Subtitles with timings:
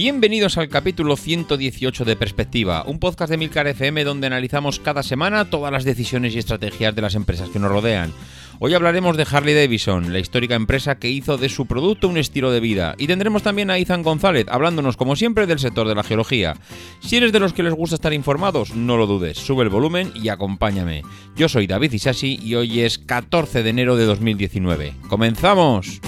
[0.00, 5.50] Bienvenidos al capítulo 118 de Perspectiva, un podcast de Milcar FM donde analizamos cada semana
[5.50, 8.12] todas las decisiones y estrategias de las empresas que nos rodean.
[8.60, 12.52] Hoy hablaremos de Harley Davidson, la histórica empresa que hizo de su producto un estilo
[12.52, 16.04] de vida, y tendremos también a Ethan González hablándonos como siempre del sector de la
[16.04, 16.54] geología.
[17.00, 20.12] Si eres de los que les gusta estar informados, no lo dudes, sube el volumen
[20.14, 21.02] y acompáñame.
[21.34, 24.92] Yo soy David Isasi y hoy es 14 de enero de 2019.
[25.08, 26.00] ¡Comenzamos!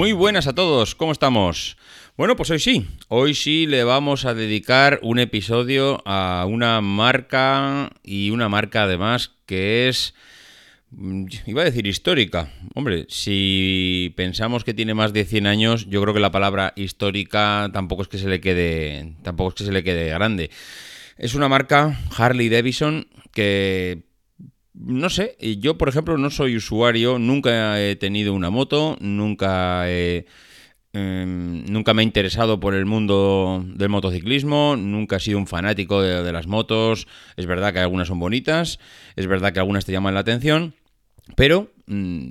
[0.00, 1.76] Muy buenas a todos, ¿cómo estamos?
[2.16, 7.90] Bueno, pues hoy sí, hoy sí le vamos a dedicar un episodio a una marca
[8.02, 10.14] y una marca además que es,
[10.92, 12.50] mm, iba a decir histórica.
[12.74, 17.68] Hombre, si pensamos que tiene más de 100 años, yo creo que la palabra histórica
[17.70, 20.50] tampoco es que se le quede, tampoco es que se le quede grande.
[21.18, 24.09] Es una marca Harley Davidson que
[24.74, 30.24] no sé, yo por ejemplo no soy usuario, nunca he tenido una moto, nunca em,
[30.92, 36.32] nunca me he interesado por el mundo del motociclismo, nunca he sido un fanático de,
[36.32, 37.06] las motos.
[37.36, 38.78] Es verdad que algunas son bonitas,
[39.16, 40.74] es verdad que algunas te llaman la atención,
[41.36, 42.30] pero mm,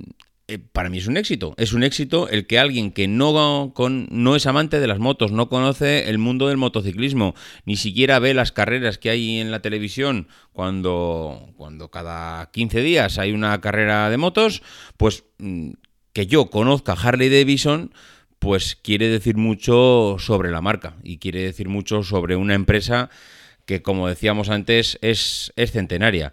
[0.50, 1.54] eh, para mí es un éxito.
[1.56, 5.30] Es un éxito el que alguien que no, con, no es amante de las motos,
[5.30, 7.34] no conoce el mundo del motociclismo,
[7.64, 13.18] ni siquiera ve las carreras que hay en la televisión cuando, cuando cada 15 días
[13.18, 14.62] hay una carrera de motos,
[14.96, 15.70] pues mm,
[16.12, 17.94] que yo conozca Harley Davidson,
[18.40, 23.08] pues quiere decir mucho sobre la marca y quiere decir mucho sobre una empresa
[23.66, 26.32] que, como decíamos antes, es, es centenaria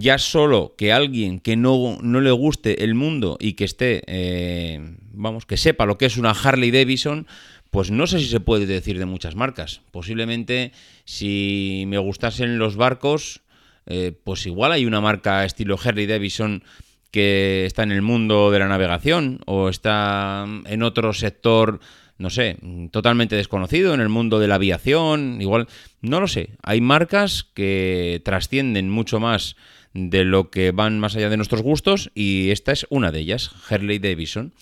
[0.00, 4.96] ya solo que alguien que no, no le guste el mundo y que esté, eh,
[5.12, 7.26] vamos, que sepa lo que es una Harley Davidson,
[7.70, 9.82] pues no sé si se puede decir de muchas marcas.
[9.90, 10.72] Posiblemente
[11.04, 13.42] si me gustasen los barcos,
[13.86, 16.62] eh, pues igual hay una marca estilo Harley Davidson
[17.10, 21.80] que está en el mundo de la navegación o está en otro sector,
[22.18, 22.58] no sé,
[22.90, 25.68] totalmente desconocido, en el mundo de la aviación, igual,
[26.02, 26.50] no lo sé.
[26.62, 29.56] Hay marcas que trascienden mucho más
[29.94, 33.50] de lo que van más allá de nuestros gustos y esta es una de ellas,
[33.68, 34.52] Harley Davidson.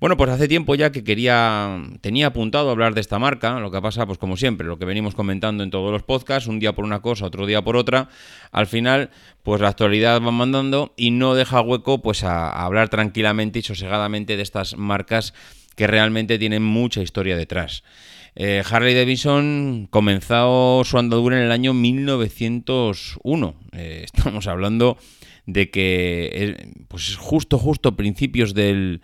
[0.00, 3.70] Bueno, pues hace tiempo ya que quería, tenía apuntado a hablar de esta marca, lo
[3.70, 6.74] que pasa, pues como siempre, lo que venimos comentando en todos los podcasts, un día
[6.74, 8.08] por una cosa, otro día por otra,
[8.52, 9.10] al final,
[9.42, 13.62] pues la actualidad va mandando y no deja hueco pues a, a hablar tranquilamente y
[13.62, 15.34] sosegadamente de estas marcas
[15.74, 17.82] que realmente tienen mucha historia detrás.
[18.38, 23.54] Eh, Harley Davidson comenzó su andadura en el año 1901.
[23.72, 24.98] Eh, estamos hablando
[25.46, 29.00] de que pues justo, justo principios del,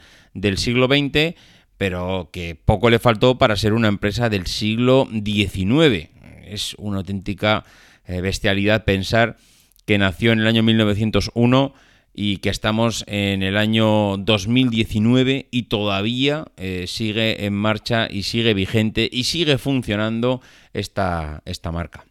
[0.56, 1.34] siglo XX,
[1.78, 6.10] pero que poco le faltó para ser una empresa del siglo XIX.
[6.44, 7.64] Es una auténtica
[8.06, 9.38] eh, bestialidad pensar
[9.86, 11.72] que nació en el año 1901
[12.14, 18.54] y que estamos en el año 2019 y todavía eh, sigue en marcha y sigue
[18.54, 20.42] vigente y sigue funcionando
[20.74, 22.04] esta, esta marca.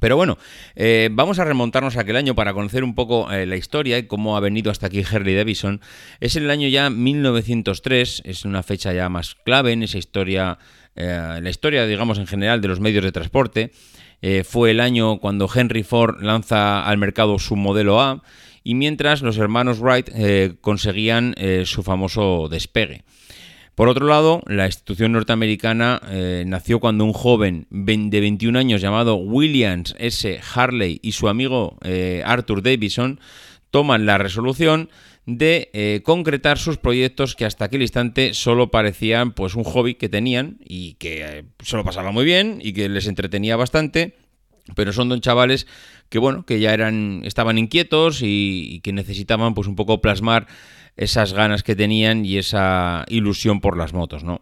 [0.00, 0.36] Pero bueno,
[0.74, 4.06] eh, vamos a remontarnos a aquel año para conocer un poco eh, la historia y
[4.06, 5.80] cómo ha venido hasta aquí Harley Davidson.
[6.20, 10.58] Es el año ya 1903, es una fecha ya más clave en esa historia,
[10.96, 13.70] la historia, digamos, en general de los medios de transporte.
[14.44, 18.22] fue el año cuando Henry Ford lanza al mercado su modelo A
[18.66, 23.04] y mientras los hermanos Wright eh, conseguían eh, su famoso despegue.
[23.76, 29.14] Por otro lado, la institución norteamericana eh, nació cuando un joven de 21 años llamado
[29.14, 30.40] Williams S.
[30.52, 33.20] Harley y su amigo eh, Arthur Davison
[33.70, 34.90] toman la resolución
[35.26, 40.08] de eh, concretar sus proyectos que hasta aquel instante solo parecían pues un hobby que
[40.08, 44.16] tenían y que se lo pasaban muy bien y que les entretenía bastante,
[44.74, 45.68] pero son don chavales
[46.08, 50.46] que bueno, que ya eran estaban inquietos y, que necesitaban pues un poco plasmar
[50.96, 54.40] esas ganas que tenían y esa ilusión por las motos, ¿no?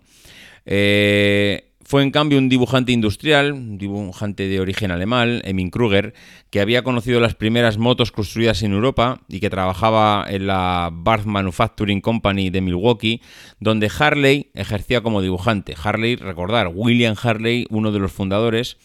[0.66, 6.14] Eh, fue en cambio un dibujante industrial, un dibujante de origen alemán, Emin Kruger,
[6.48, 11.26] que había conocido las primeras motos construidas en Europa y que trabajaba en la Barth
[11.26, 13.20] Manufacturing Company de Milwaukee,
[13.60, 15.74] donde Harley ejercía como dibujante.
[15.80, 18.78] Harley, recordar, William Harley, uno de los fundadores,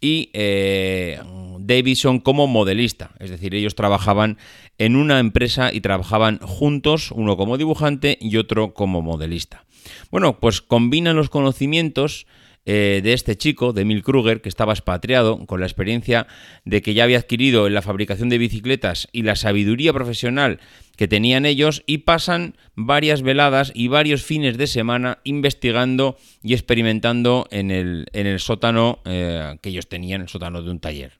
[0.00, 1.20] y eh,
[1.66, 3.10] Davidson como modelista.
[3.18, 4.38] Es decir, ellos trabajaban
[4.78, 9.64] en una empresa y trabajaban juntos, uno como dibujante y otro como modelista.
[10.10, 12.26] Bueno, pues combinan los conocimientos
[12.68, 16.26] eh, de este chico, de Emil Kruger, que estaba expatriado, con la experiencia
[16.64, 20.58] de que ya había adquirido en la fabricación de bicicletas y la sabiduría profesional
[20.96, 27.46] que tenían ellos, y pasan varias veladas y varios fines de semana investigando y experimentando
[27.52, 31.12] en el, en el sótano eh, que ellos tenían, el sótano de un taller.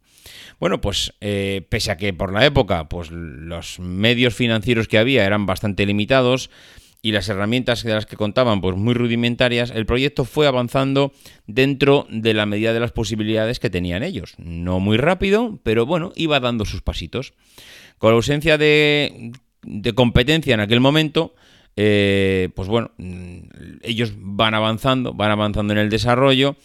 [0.58, 5.24] Bueno, pues eh, pese a que por la época pues, los medios financieros que había
[5.24, 6.50] eran bastante limitados,
[7.06, 11.12] y las herramientas de las que contaban pues muy rudimentarias, el proyecto fue avanzando
[11.46, 14.34] dentro de la medida de las posibilidades que tenían ellos.
[14.38, 17.34] No muy rápido, pero bueno, iba dando sus pasitos.
[17.98, 19.30] Con la ausencia de,
[19.94, 21.36] competencia en aquel momento,
[21.76, 23.38] eh, pues bueno, mm,
[23.82, 26.56] ellos van avanzando, van avanzando en el desarrollo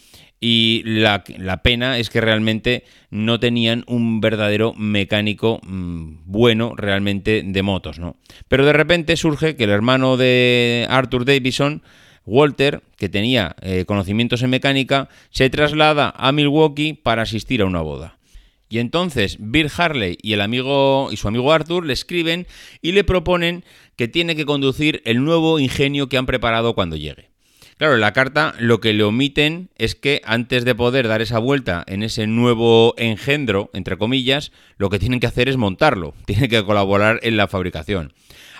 [0.44, 1.22] y la,
[1.62, 8.16] pena es que realmente no tenían un verdadero mecánico mm, bueno realmente de motos, ¿no?
[8.48, 11.82] Pero de repente surge que el hermano de Arthur Davison,
[12.26, 17.80] Walter, que tenía eh, conocimientos en mecánica, se traslada a Milwaukee para asistir a una
[17.80, 18.18] boda.
[18.68, 22.48] Y entonces Bill Harley y el amigo y su amigo Arthur le escriben
[22.80, 27.31] y le proponen que tiene que conducir el nuevo ingenio que han preparado cuando llegue.
[27.82, 31.82] Claro, la carta lo que le omiten es que antes de poder dar esa vuelta
[31.88, 36.64] en ese nuevo engendro, entre comillas, lo que tienen que hacer es montarlo, tienen que
[36.64, 38.12] colaborar en la fabricación.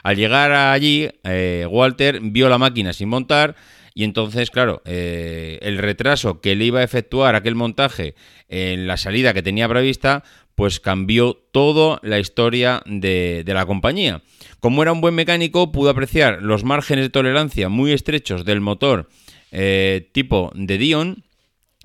[0.02, 3.54] Al llegar allí, eh, Walter vio la máquina sin montar
[3.94, 8.16] y entonces, claro, eh, el retraso que le iba a efectuar aquel montaje
[8.48, 14.22] en la salida que tenía prevista, pues cambió toda la historia de, la compañía.
[14.60, 19.08] Como era un buen mecánico, pudo apreciar los márgenes de tolerancia muy estrechos del motor
[19.50, 21.24] eh, tipo de Dion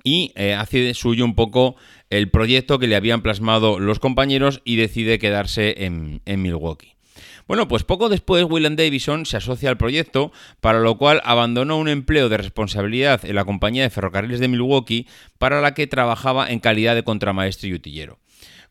[0.04, 1.76] y eh, hace suyo un poco
[2.10, 6.94] el proyecto que le habían plasmado los compañeros y decide quedarse en, en Milwaukee.
[7.48, 11.88] Bueno, pues poco después William Davison se asocia al proyecto, para lo cual abandonó un
[11.88, 15.06] empleo de responsabilidad en la compañía de ferrocarriles de Milwaukee,
[15.38, 18.18] para la que trabajaba en calidad de contramaestre y utillero.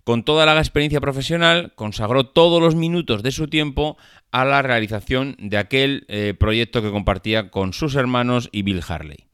[0.08, 3.98] Con toda la experiencia profesional, consagró todos los minutos de su tiempo
[4.32, 9.26] a la realización de aquel eh, proyecto que compartía con sus hermanos y Bill Harley.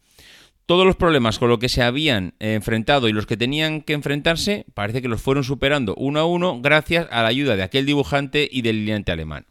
[0.66, 4.66] Todos los problemas con los que se habían enfrentado y los que tenían que enfrentarse
[4.74, 8.50] parece que los fueron superando uno a uno gracias a la ayuda de aquel dibujante
[8.52, 9.46] y del lineante alemán.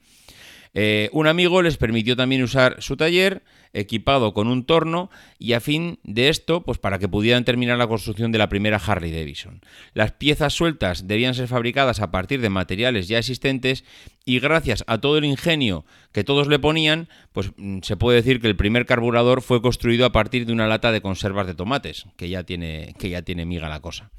[0.74, 3.42] Eh, un amigo les permitió también usar su taller
[3.74, 7.86] equipado con un torno y a fin de esto, pues para que pudieran terminar la
[7.86, 9.60] construcción de la primera Harley Davidson.
[9.94, 13.84] Las piezas sueltas debían ser fabricadas a partir de materiales ya existentes
[14.24, 18.40] y gracias a todo el ingenio que todos le ponían, pues mm, se puede decir
[18.40, 22.06] que el primer carburador fue construido a partir de una lata de conservas de tomates,
[22.16, 24.10] que ya tiene, que ya tiene miga la cosa.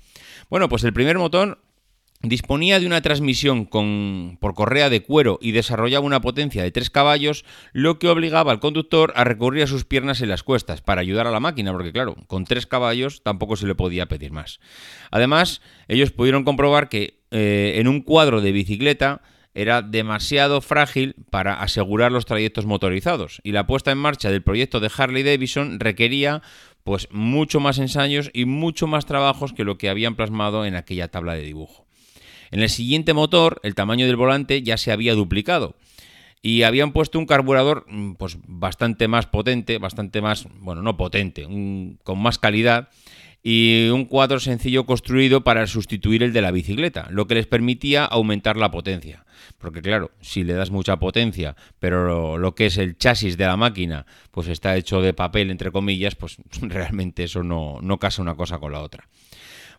[0.50, 1.60] Bueno, pues el primer motor
[2.26, 6.90] Disponía de una transmisión con, por correa de cuero y desarrollaba una potencia de 3
[6.90, 11.02] caballos, lo que obligaba al conductor a recurrir a sus piernas en las cuestas para
[11.02, 14.62] ayudar a la máquina, porque claro, con 3 caballos tampoco se le podía pedir más.
[15.12, 19.22] Además, ellos pudieron comprobar que eh, en un cuadro de bicicleta
[19.54, 24.80] era demasiado frágil para asegurar los trayectos motorizados y la puesta en marcha del proyecto
[24.80, 26.42] de Harley Davidson requería
[26.86, 31.10] pues mucho más ensayos y mucho más trabajos que lo que habían plasmado en aquella
[31.10, 31.86] tabla de dibujo.
[32.54, 35.76] En el siguiente motor, el tamaño del volante ya se había duplicado.
[36.44, 41.48] Y habían puesto un carburador mm, pues, bastante más potente, bastante más, bueno, no potente,
[42.04, 42.90] con más calidad
[43.42, 48.06] y un cuadro sencillo construido para sustituir el de la bicicleta, lo que les permitía
[48.06, 49.26] aumentar la potencia.
[49.58, 53.58] Porque claro, si le das mucha potencia, pero lo, que es el chasis de la
[53.58, 58.36] máquina, pues está hecho de papel, entre comillas, pues realmente eso no, no casa una
[58.36, 59.10] cosa con la otra.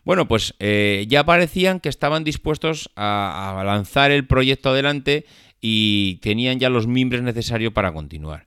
[0.05, 5.25] Bueno, pues eh, ya parecían que estaban dispuestos a, lanzar el proyecto adelante
[5.59, 8.45] y tenían ya los mimbres necesarios para continuar.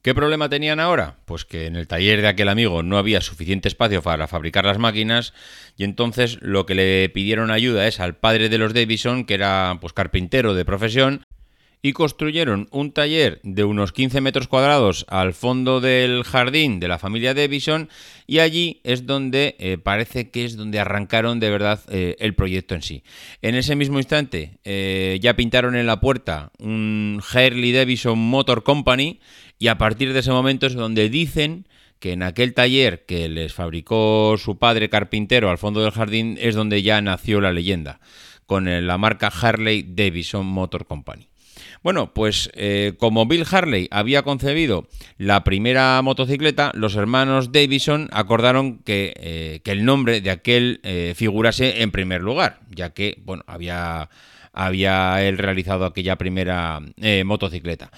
[0.00, 1.18] ¿Qué problema tenían ahora?
[1.26, 4.78] Pues que en el taller de aquel amigo no había suficiente espacio para fabricar las
[4.78, 5.34] máquinas
[5.76, 9.78] y entonces lo que le pidieron ayuda es al padre de los Davison, que era
[9.80, 11.22] pues carpintero de profesión,
[11.84, 16.98] y construyeron un taller de unos 15 metros cuadrados al fondo del jardín de la
[16.98, 17.90] familia Davison
[18.26, 22.74] y allí es donde eh, parece que es donde arrancaron de verdad eh, el proyecto
[22.74, 23.04] en sí.
[23.42, 29.20] En ese mismo instante eh, ya pintaron en la puerta un Harley Davidson Motor Company
[29.58, 33.52] y a partir de ese momento es donde dicen que en aquel taller que les
[33.52, 38.00] fabricó su padre carpintero al fondo del jardín es donde ya nació la leyenda,
[38.46, 41.28] con la marca Harley Davidson Motor Company.
[41.84, 44.88] Bueno, pues eh, como Bill Harley había concebido
[45.18, 51.82] la primera motocicleta, los hermanos Davison acordaron que, eh, el nombre de aquel eh, figurase
[51.82, 54.08] en primer lugar, ya que, bueno, había,
[54.54, 56.80] había él realizado aquella primera
[57.26, 57.90] motocicleta.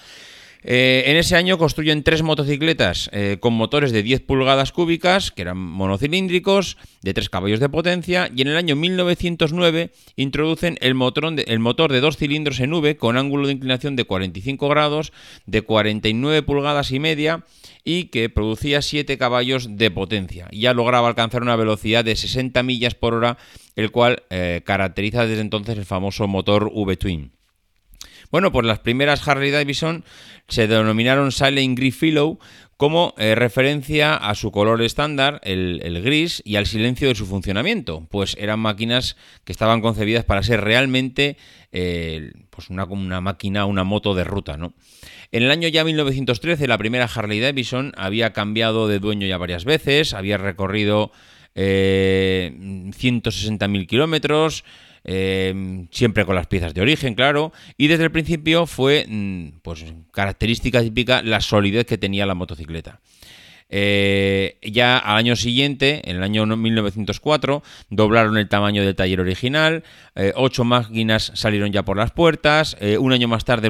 [0.69, 5.43] Eh, en ese año construyen tres motocicletas eh, con motores de 10 pulgadas cúbicas, que
[5.43, 10.97] eran monocilíndricos, de 3 caballos de potencia, y en el año 1909 introducen el,
[11.47, 15.13] el motor de dos cilindros en V con ángulo de inclinación de 45 grados,
[15.45, 17.45] de 49 pulgadas y media,
[17.85, 20.49] y que producía 7 caballos de potencia.
[20.51, 23.37] Ya lograba alcanzar una velocidad de 60 millas por hora,
[23.77, 27.36] el cual eh, caracteriza desde entonces el famoso motor V-Twin.
[28.31, 30.03] Bueno, pues las primeras Harley Davidson
[30.47, 32.39] se denominaron Silent Philo
[32.77, 38.07] como eh, referencia a su color estándar, el, gris, y al silencio de su funcionamiento,
[38.11, 41.37] pues eran máquinas que estaban concebidas para ser realmente
[41.71, 44.57] eh, pues una, una, máquina, una moto de ruta.
[44.57, 44.73] ¿no?
[45.31, 49.65] En el año ya 1913 la primera Harley Davidson había cambiado de dueño ya varias
[49.65, 51.11] veces, había recorrido
[51.55, 54.63] eh, 160.000 kilómetros,
[55.09, 59.85] Em, siempre con las piezas de origen, claro, y desde el principio fue, mm, pues,
[60.11, 62.99] característica típica la solidez que tenía la motocicleta.
[63.69, 69.83] Eh, ya al año siguiente, en el año 1904, doblaron el tamaño del taller original,
[70.15, 73.69] eh, ocho máquinas salieron ya por las puertas, eh, un año más tarde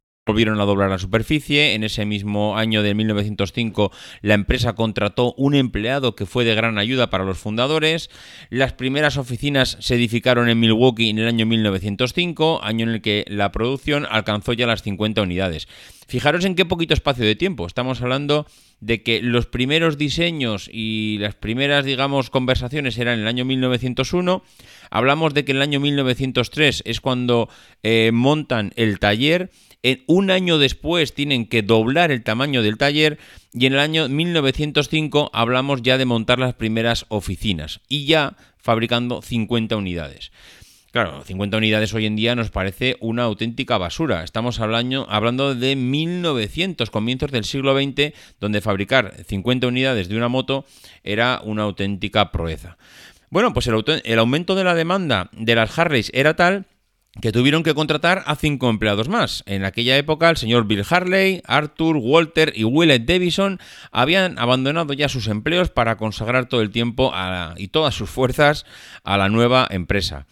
[0.25, 1.73] Volvieron a doblar la superficie.
[1.73, 6.77] En ese mismo año de 1905 la empresa contrató un empleado que fue de gran
[6.77, 8.09] ayuda para los fundadores.
[8.49, 13.25] Las primeras oficinas se edificaron en Milwaukee en el año 1905, año en el que
[13.27, 15.67] la producción alcanzó ya las 50 unidades.
[16.07, 17.65] Fijaros en qué poquito espacio de tiempo.
[17.65, 18.45] Estamos hablando
[18.79, 24.43] de que los primeros diseños y las primeras, digamos, conversaciones eran en el año 1901.
[24.89, 27.47] Hablamos de que en el año 1903 es cuando
[27.81, 29.51] eh, montan el taller
[29.83, 33.17] en un año después tienen que doblar el tamaño del taller
[33.53, 39.21] y en el año 1905 hablamos ya de montar las primeras oficinas y ya fabricando
[39.21, 40.31] 50 unidades.
[40.91, 44.25] Claro, 50 unidades hoy en día nos parece una auténtica basura.
[44.25, 50.65] Estamos hablando, de 1900, comienzos del siglo XX, donde fabricar 50 unidades de una moto
[51.03, 52.77] era una auténtica proeza.
[53.29, 56.65] Bueno, pues el, el aumento de la demanda de las Harleys era tal
[57.19, 59.43] que tuvieron que contratar a cinco empleados más.
[59.45, 63.59] En aquella época, el señor Bill Harley, Arthur, Walter y Willett Davison
[63.91, 67.11] habían abandonado ya sus empleos para consagrar todo el tiempo
[67.57, 68.65] y todas sus fuerzas
[69.03, 70.25] a la nueva empresa.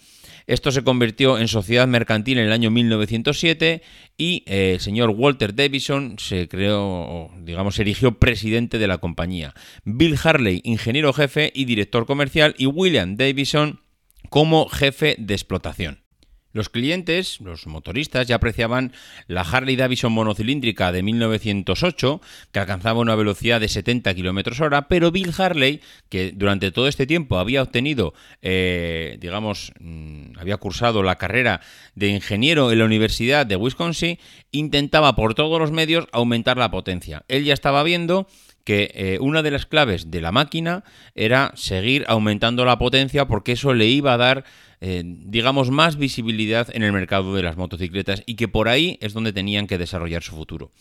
[0.47, 3.83] Esto se convirtió en sociedad mercantil en el año 1907
[4.17, 9.53] y eh, el señor Walter Davison se creó, digamos, se erigió presidente de la compañía.
[9.83, 13.81] Bill Harley, ingeniero jefe y director comercial, y William Davison
[14.29, 16.08] como jefe de explotación.
[16.51, 18.91] Los clientes, los motoristas, ya apreciaban
[19.27, 25.11] la Harley Davidson monocilíndrica de 1908, que alcanzaba una velocidad de 70 km hora, pero
[25.11, 31.17] Bill Harley, que durante todo este tiempo había obtenido, eh, digamos, mm, había cursado la
[31.17, 31.61] carrera
[31.93, 34.17] de ingeniero en la Universidad de Wisconsin,
[34.51, 37.23] intentaba por todos los medios aumentar la potencia.
[37.27, 38.27] Él ya estaba viendo
[38.69, 40.83] que eh, una de las claves de la máquina
[41.15, 44.45] era seguir aumentando la potencia porque eso le iba a dar
[44.79, 49.13] eh, digamos, más visibilidad en el mercado de las motocicletas y que por ahí es
[49.13, 50.71] donde tenían que desarrollar su futuro.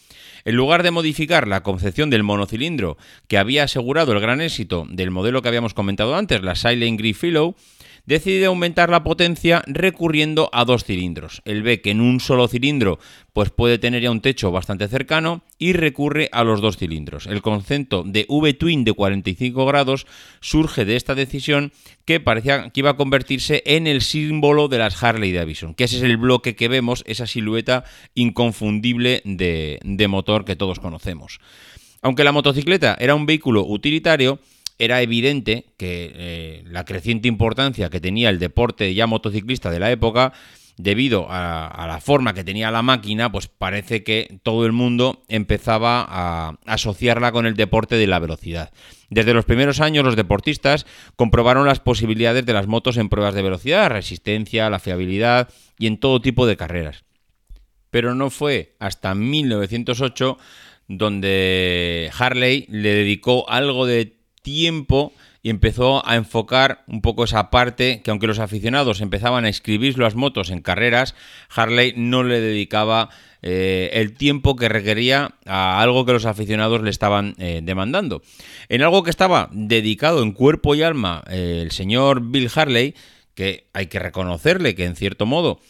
[0.44, 5.10] En lugar de modificar la concepción del monocilindro que había asegurado el gran éxito del
[5.10, 7.56] modelo que habíamos comentado antes, la Silent Green Philo,
[8.08, 11.42] decide aumentar la potencia recurriendo a dos cilindros.
[11.44, 12.98] Él ve que en un solo cilindro
[13.34, 17.26] pues puede tener ya un techo bastante cercano y recurre a los dos cilindros.
[17.26, 20.06] El concepto de V-twin de 45 grados
[20.40, 21.70] surge de esta decisión
[22.06, 25.98] que parecía que iba a convertirse en el símbolo de las Harley Davidson, que ese
[25.98, 27.84] es el bloque que vemos, esa silueta
[28.14, 31.40] inconfundible de, de motor que todos conocemos.
[32.00, 34.38] Aunque la motocicleta era un vehículo utilitario,
[34.78, 39.90] era evidente que eh, la creciente importancia que tenía el deporte ya motociclista de la
[39.90, 40.32] época,
[40.76, 46.06] debido a, la forma que tenía la máquina, pues parece que todo el mundo empezaba
[46.08, 48.72] a asociarla con el deporte de la velocidad.
[49.10, 53.42] Desde los primeros años los deportistas comprobaron las posibilidades de las motos en pruebas de
[53.42, 57.04] velocidad, resistencia, la fiabilidad y en todo tipo de carreras.
[57.90, 60.38] Pero no fue hasta 1908
[60.86, 68.02] donde Harley le dedicó algo de tiempo y empezó a enfocar un poco esa parte
[68.02, 71.14] que aunque los aficionados empezaban a escribir las motos en carreras,
[71.54, 73.10] Harley no le dedicaba
[73.42, 78.22] eh, el tiempo que requería a algo que los aficionados le estaban eh, demandando.
[78.68, 82.94] En algo que estaba dedicado en cuerpo y alma eh, el señor Bill Harley,
[83.34, 85.60] que hay que reconocerle que en cierto modo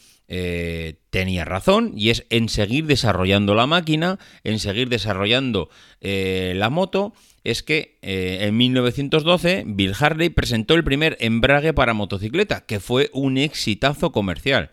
[1.08, 5.70] tenía razón y es en seguir desarrollando la máquina, en seguir desarrollando
[6.02, 7.14] la moto
[7.44, 13.10] es que eh, en 1912 Bill Harley presentó el primer embrague para motocicleta, que fue
[13.12, 14.72] un exitazo comercial.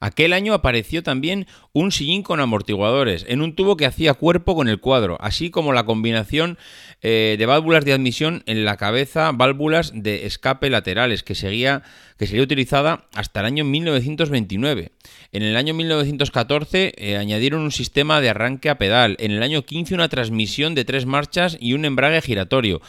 [0.00, 4.66] Aquel año apareció también un sillín con amortiguadores, en un tubo que hacía cuerpo con
[4.66, 6.56] el cuadro, así como la combinación
[7.02, 11.82] eh, de válvulas de admisión en la cabeza, válvulas de escape laterales, que, seguía,
[12.18, 14.90] que sería utilizada hasta el año 1929.
[15.32, 19.66] En el año 1914 eh, añadieron un sistema de arranque a pedal, en el año
[19.66, 22.80] 15 una transmisión de tres marchas y un embrague giratorio.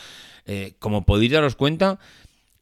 [0.47, 1.99] Eh, como podéis daros cuenta,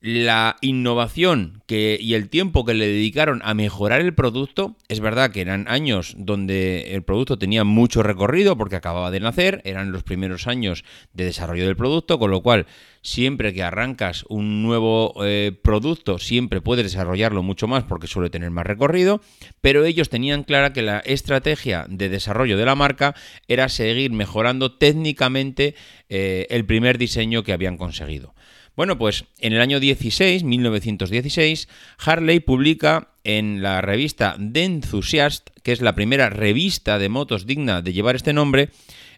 [0.01, 5.41] la innovación y el tiempo que le dedicaron a mejorar el producto, es verdad que
[5.41, 10.47] eran años donde el producto tenía mucho recorrido porque acababa de nacer, eran los primeros
[10.47, 10.83] años
[11.13, 12.65] de desarrollo del producto, con lo cual
[13.01, 18.51] siempre que arrancas un nuevo eh, producto, siempre puedes desarrollarlo mucho más porque suele tener
[18.51, 19.21] más recorrido,
[19.59, 23.15] pero ellos tenían clara que la estrategia de desarrollo de la marca
[23.47, 25.75] era seguir mejorando técnicamente
[26.07, 28.33] eh, el primer diseño que habían conseguido.
[28.79, 35.73] Bueno, pues en el año 16, 1916, Harley publica en la revista The Enthusiast, que
[35.73, 38.69] es la primera revista de motos digna de llevar este nombre,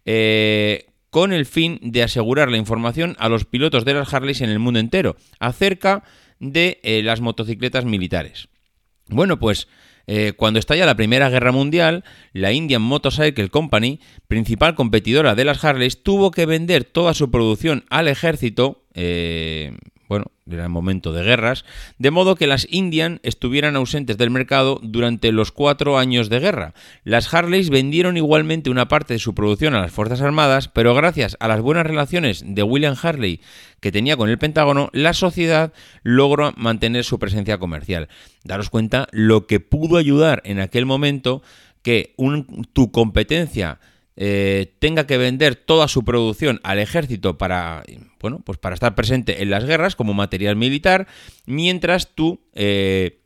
[0.04, 4.50] eh, con el fin de asegurar la información a los pilotos de las Harleys en
[4.50, 6.06] el mundo entero acerca
[6.39, 8.47] de eh, las motocicletas militares.
[9.10, 9.67] Bueno, pues
[10.08, 15.63] eh, cuando estalla la Primera Guerra Mundial, la Indian Motorcycle Company, principal competidora de las
[15.63, 19.75] Harleys, tuvo que vender toda su producción al ejército, eh,
[20.12, 21.63] bueno, era el momento de guerras,
[21.97, 26.73] de modo que las Indian estuvieran ausentes del mercado durante los cuatro años de guerra.
[27.06, 31.38] Las Harleys vendieron igualmente una parte de su producción a las Fuerzas Armadas, pero gracias
[31.39, 33.39] a las buenas relaciones de William Harley
[33.80, 35.71] que tenía con el Pentágono, la sociedad
[36.04, 38.10] logró mantener su presencia comercial.
[38.43, 41.41] Daros cuenta lo que pudo ayudar en aquel momento
[41.84, 42.15] que
[42.73, 43.80] tu competencia
[44.23, 47.84] eh, tenga que vender toda su producción al ejército para,
[48.19, 51.07] bueno, pues para estar presente en las guerras como material militar,
[51.47, 53.20] mientras tú eh,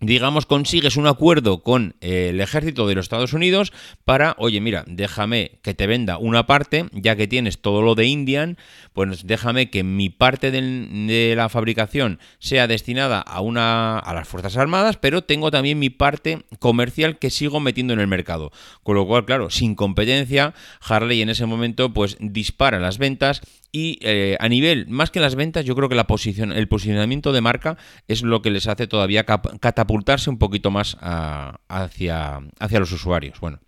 [0.00, 3.72] digamos, consigues un acuerdo con eh, el ejército de los Estados Unidos
[4.04, 8.06] para, oye, mira, déjame que te venda una parte, ya que tienes todo lo de
[8.06, 8.58] Indian,
[8.92, 14.56] pues déjame que mi parte de la fabricación sea destinada a, una, a las Fuerzas
[14.56, 18.52] Armadas, pero tengo también mi parte comercial que sigo metiendo en el mercado.
[18.84, 23.98] Con lo cual, claro, sin competencia, Harley en ese momento pues dispara las ventas y
[24.02, 27.40] eh, a nivel, más que las ventas, yo creo que la posición, el posicionamiento de
[27.40, 27.76] marca
[28.06, 33.40] es lo que les hace todavía catapultarse un poquito más hacia, los usuarios.
[33.40, 33.60] Bueno,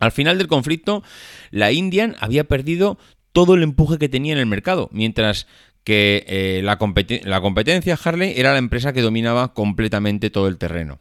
[0.00, 1.02] al final del conflicto,
[1.50, 2.98] la Indian había perdido
[3.32, 5.46] todo el empuje que tenía en el mercado, mientras
[5.84, 6.78] que eh, la,
[7.24, 10.98] la competencia Harley era la empresa que dominaba completamente todo el terreno.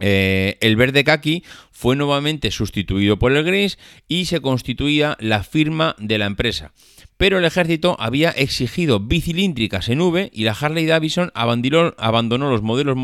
[0.00, 5.96] Eh, el verde kaki fue nuevamente sustituido por el gris y se constituía la firma
[5.98, 6.72] de la empresa.
[7.18, 12.96] Pero el ejército había exigido bicilíndricas en V y la Harley Davidson abandonó, los modelos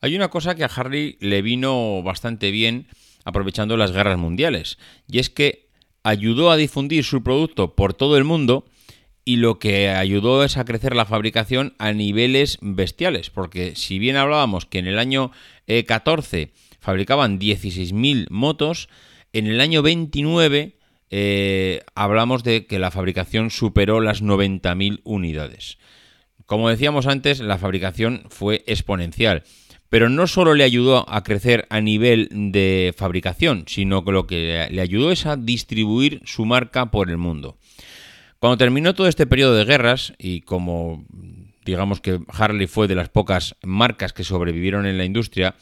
[0.01, 2.87] Hay una cosa que a Harley le vino bastante bien
[3.23, 5.69] aprovechando las guerras mundiales, y es que
[6.03, 8.65] ayudó a difundir su producto por todo el mundo
[9.27, 14.15] y lo que ayudó es a crecer la fabricación a niveles bestiales, porque si bien
[14.15, 15.31] hablábamos que en el año
[15.87, 18.87] 14 eh, fabricaban 16.000 motos,
[19.33, 20.77] en el año 29
[21.09, 25.77] eh, hablamos de que la fabricación superó las 90.000 unidades.
[26.45, 29.43] Como decíamos antes, la fabricación fue exponencial,
[29.89, 34.67] pero no solo le ayudó a crecer a nivel de fabricación, sino que lo que
[34.69, 37.57] le ayudó es a distribuir su marca por el mundo.
[38.39, 41.05] Cuando terminó todo este periodo de guerras, y como
[41.65, 45.55] digamos que Harley fue de las pocas marcas que sobrevivieron en la industria,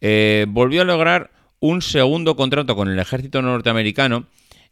[0.00, 4.26] eh, volvió a lograr un segundo contrato con el ejército norteamericano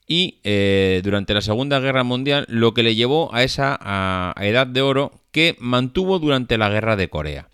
[0.07, 4.83] y eh, durante la Segunda Guerra Mundial lo que le llevó a esa edad de
[4.83, 7.49] oro que mantuvo durante la Guerra de Corea.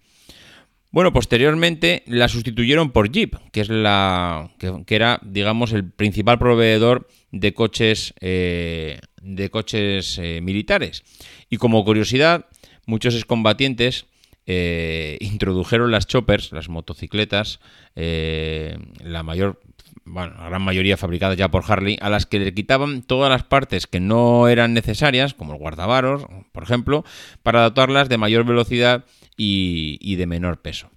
[0.90, 7.06] Bueno, posteriormente la sustituyeron por Jeep, que es la que, era, digamos, el principal proveedor
[7.30, 11.04] de coches eh, de coches eh, militares.
[11.50, 12.46] Y como curiosidad,
[12.86, 14.06] muchos excombatientes
[15.20, 17.60] introdujeron las choppers, las motocicletas,
[17.94, 19.60] la mayor
[20.08, 23.44] bueno, la gran mayoría fabricadas ya por Harley, a las que le quitaban todas las
[23.44, 27.04] partes que no eran necesarias, como el guardavaros, por ejemplo,
[27.42, 29.04] para dotarlas de mayor velocidad
[29.36, 30.90] y, de menor peso.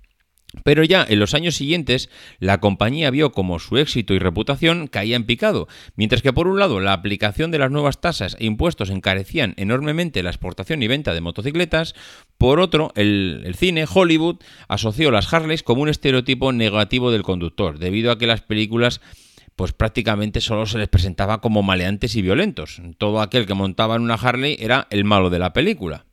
[0.63, 2.09] Pero ya en los años siguientes,
[2.39, 6.59] la compañía vio como su éxito y reputación caía en picado, mientras que por un
[6.59, 11.13] lado la aplicación de las nuevas tasas e impuestos encarecían enormemente la exportación y venta
[11.13, 11.95] de motocicletas,
[12.37, 14.37] por otro, el, cine, Hollywood,
[14.67, 19.01] asoció las Harleys como un estereotipo negativo del conductor, debido a que las películas
[19.55, 22.81] pues prácticamente solo se les presentaba como maleantes y violentos.
[22.97, 26.05] Todo aquel que montaba en una Harley era el malo de la película.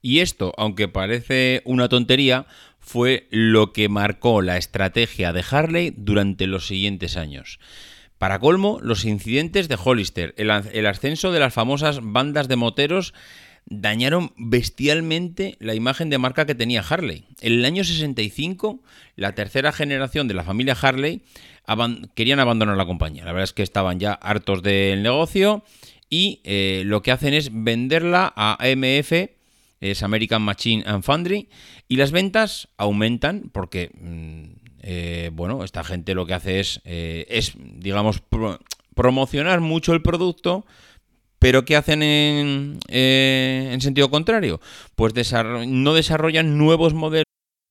[0.00, 2.46] Y esto, aunque parece una tontería,
[2.84, 7.58] fue lo que marcó la estrategia de Harley durante los siguientes años.
[8.18, 10.50] Para colmo, los incidentes de Hollister, el,
[10.86, 13.14] ascenso de las famosas bandas de moteros,
[13.64, 17.24] dañaron bestialmente la imagen de marca que tenía Harley.
[17.40, 18.82] En el año 65,
[19.16, 21.22] la tercera generación de la familia Harley
[22.14, 23.24] querían abandonar la compañía.
[23.24, 25.64] La verdad es que estaban ya hartos del negocio
[26.10, 29.30] y eh, lo que hacen es venderla a AMF
[29.80, 31.48] es American Machine and Foundry,
[31.88, 34.44] y las ventas aumentan porque, mm,
[34.82, 38.22] eh, bueno, esta gente lo que hace es, eh, es digamos,
[38.94, 40.66] promocionar mucho el producto,
[41.38, 44.60] pero ¿qué hacen en, eh, en sentido contrario?
[44.94, 45.12] Pues
[45.66, 47.33] no desarrollan nuevos modelos.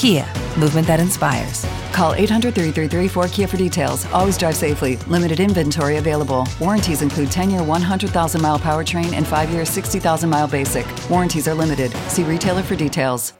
[0.00, 0.24] Kia,
[0.56, 1.66] movement that inspires.
[1.92, 4.06] Call 800 333 4KIA for details.
[4.14, 4.96] Always drive safely.
[5.08, 6.48] Limited inventory available.
[6.58, 10.86] Warranties include 10 year 100,000 mile powertrain and 5 year 60,000 mile basic.
[11.10, 11.92] Warranties are limited.
[12.08, 13.34] See retailer for details.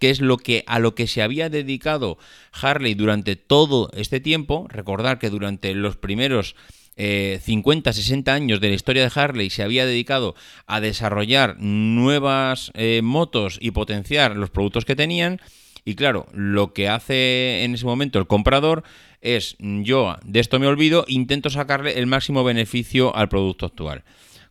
[0.00, 2.16] que es lo que a lo que se había dedicado
[2.62, 4.68] Harley durante todo este tiempo.
[4.70, 6.56] Recordar que durante los primeros
[6.96, 10.34] eh, 50, 60 años de la historia de Harley se había dedicado
[10.66, 15.42] a desarrollar nuevas eh, motos y potenciar los productos que tenían.
[15.86, 18.82] Y claro, lo que hace en ese momento el comprador
[19.20, 24.02] es, yo de esto me olvido, intento sacarle el máximo beneficio al producto actual.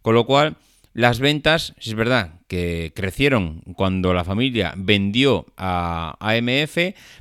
[0.02, 0.56] Con lo cual,
[0.94, 6.78] las ventas, es verdad que crecieron cuando la familia vendió a AMF,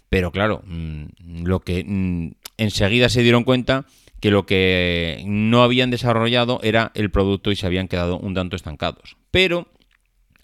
[0.08, 3.84] pero claro, mm, lo que mm, enseguida se dieron cuenta
[4.20, 8.54] que lo que no habían desarrollado era el producto y se habían quedado un tanto
[8.54, 9.16] estancados.
[9.32, 9.66] Pero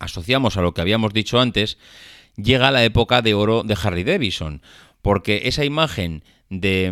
[0.01, 1.79] asociamos a lo que habíamos dicho antes
[2.37, 4.63] llega la época de oro de Harley Davidson,
[5.03, 6.91] porque esa imagen de,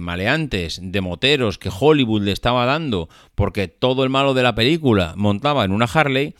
[0.00, 5.14] maleantes, de moteros que Hollywood le estaba dando, porque todo el malo de la película
[5.16, 6.34] montaba en una Harley,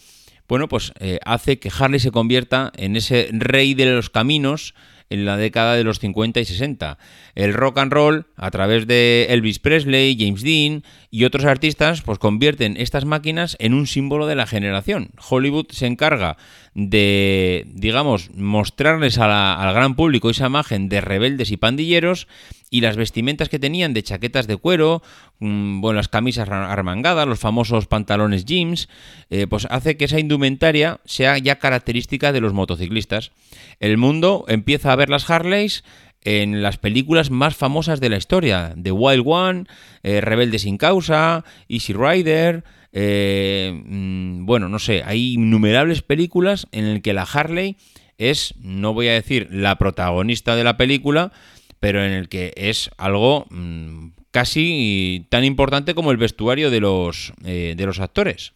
[0.49, 4.75] bueno, pues eh, hace que Harley se convierta en ese rey de los caminos
[5.11, 6.99] en la década de los 50 y 60.
[7.35, 12.19] El rock and roll, a través de Elvis Presley, James Dean y otros artistas, pues
[12.19, 15.11] convierten estas máquinas en un símbolo de la generación.
[15.29, 16.37] Hollywood se encarga
[16.75, 22.29] de, digamos, mostrarles al gran público esa imagen de rebeldes y pandilleros
[22.71, 25.03] y las vestimentas que tenían de chaquetas de cuero,
[25.39, 28.89] mm, bueno, las camisas armangadas, los famosos pantalones jeans,
[29.31, 33.31] eh, pues hace que esa indumentaria sea ya característica de los motociclistas.
[33.79, 35.85] El mundo empieza a ver las Harleys
[36.23, 39.65] en las películas más famosas de la historia, The Wild One,
[40.03, 46.95] eh, Rebelde sin causa, Easy Rider, eh, mm, bueno, no sé, hay innumerables películas en
[46.95, 47.77] las que la Harley
[48.19, 51.33] es, no voy a decir la protagonista de la película,
[51.81, 57.33] pero en el que es algo mm, casi tan importante como el vestuario de los,
[57.45, 58.53] eh, de los actores.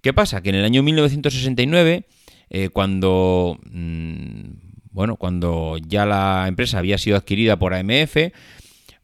[0.00, 0.42] ¿Qué pasa?
[0.42, 2.06] Que en el año 1969,
[2.50, 4.42] eh, cuando, mm,
[4.90, 8.32] bueno, cuando ya la empresa había sido adquirida por AMF,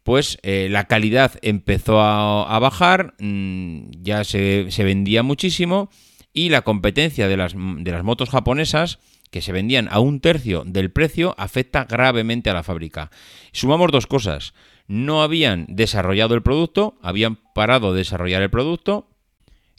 [0.02, 5.90] pues eh, la calidad empezó a, bajar, mm, ya se, se, vendía muchísimo
[6.32, 8.98] y la competencia de las, de las motos japonesas
[9.30, 13.10] que se vendían a un tercio del precio afecta gravemente a la fábrica.
[13.52, 14.54] Sumamos dos cosas.
[14.86, 19.08] No habían desarrollado el producto, habían parado de desarrollar el producto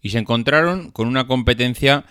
[0.01, 2.05] y se encontraron con una competencia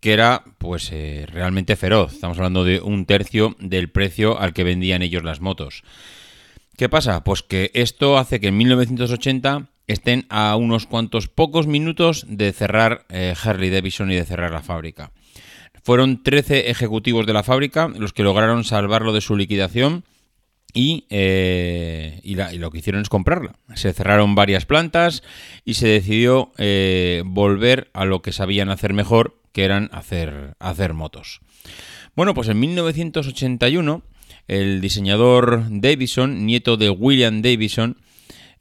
[0.00, 2.12] que era pues eh, realmente feroz.
[2.12, 5.82] Estamos hablando de un tercio del precio al que vendían ellos las motos.
[6.76, 7.24] ¿Qué pasa?
[7.24, 13.06] Pues que esto hace que en 1980 estén a unos cuantos pocos minutos de cerrar
[13.08, 15.12] eh, Harley Davidson y de cerrar la fábrica.
[15.84, 20.04] Fueron 13 ejecutivos de la fábrica los que lograron salvarlo de su liquidación
[20.72, 22.20] y, eh,
[22.58, 23.52] lo que hicieron es comprarla.
[23.74, 25.22] Se cerraron varias plantas
[25.64, 30.94] y se decidió eh, volver a lo que sabían hacer mejor, que eran hacer, hacer
[30.94, 31.40] motos.
[32.16, 34.02] Bueno, pues en 1981
[34.48, 37.98] el diseñador Davison, nieto de William Davison,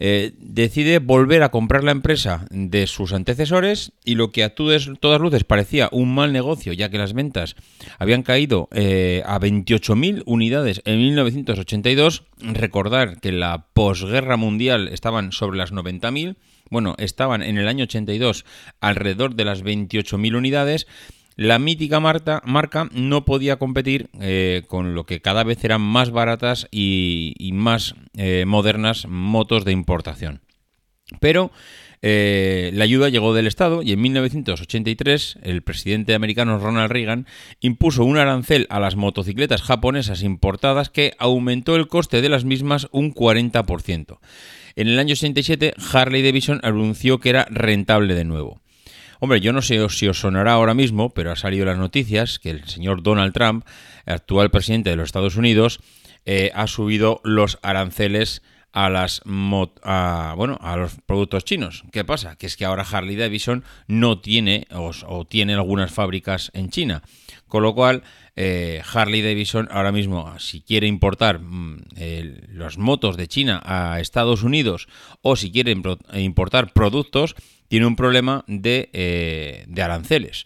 [0.05, 4.89] eh, decide volver a comprar la empresa de sus antecesores y lo que a todas
[4.89, 7.55] luces parecía un mal negocio, ya que las ventas
[7.99, 12.25] habían caído eh, a 28.000 unidades en 1982.
[12.41, 16.35] Recordar que la posguerra mundial estaban sobre las 90.000.
[16.69, 18.43] Bueno, estaban en el año 82
[18.81, 20.85] alrededor de las 28.000 unidades
[21.35, 26.67] la mítica marca, no podía competir eh, con lo que cada vez eran más baratas
[26.71, 30.41] y, más eh, modernas motos de importación.
[31.19, 31.51] Pero
[32.05, 37.27] eh, la ayuda llegó del Estado y en 1983 el presidente americano Ronald Reagan
[37.61, 42.89] impuso un arancel a las motocicletas japonesas importadas que aumentó el coste de las mismas
[42.91, 44.19] un 40%.
[44.75, 48.62] En el año 87 Harley Davidson anunció que era rentable de nuevo.
[49.23, 52.49] Hombre, yo no sé si os sonará ahora mismo, pero ha salido las noticias que
[52.49, 53.65] el señor Donald Trump,
[54.05, 55.79] actual presidente de los Estados Unidos,
[56.25, 58.41] eh, ha subido los aranceles
[58.73, 61.85] a las los productos chinos.
[61.93, 62.35] ¿Qué pasa?
[62.35, 67.01] Que es que ahora Harley Davidson no tiene o, tiene algunas fábricas en China,
[67.47, 68.03] con lo cual
[68.35, 71.85] eh, Harley Davidson ahora mismo si quiere importar mm,
[72.49, 74.89] los motos de China a Estados Unidos
[75.21, 77.37] o si quiere importar productos
[77.73, 80.43] tiene un problema de, eh, de aranceles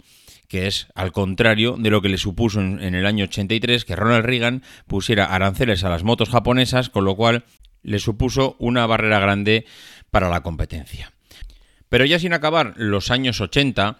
[0.48, 4.26] que es al contrario de lo que le supuso en, el año 83 que Ronald
[4.26, 7.44] Reagan pusiera aranceles a las motos japonesas, con lo cual
[7.84, 9.66] le supuso una barrera grande
[10.10, 11.12] para la competencia.
[11.90, 13.98] Pero ya sin acabar los años 80,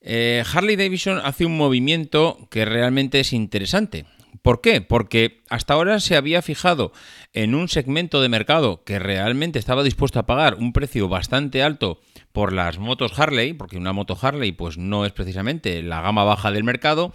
[0.00, 4.06] eh, Harley Davidson hace un movimiento que realmente es interesante.
[4.40, 4.80] ¿Por qué?
[4.80, 6.92] Porque hasta ahora se había fijado
[7.34, 12.00] en un segmento de mercado que realmente estaba dispuesto a pagar un precio bastante alto
[12.32, 16.50] por las motos Harley, porque una moto Harley pues no es precisamente la gama baja
[16.50, 17.12] del mercado,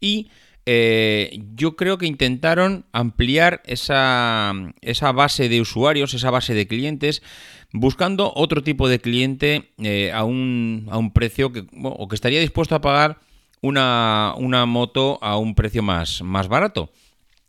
[0.00, 0.30] y
[0.64, 7.22] eh, yo creo que intentaron ampliar esa, esa, base de usuarios, esa base de clientes,
[7.72, 12.40] buscando otro tipo de cliente eh, a, un, a, un, precio que, o que estaría
[12.40, 13.18] dispuesto a pagar
[13.62, 16.90] una, una moto a un precio más, más barato.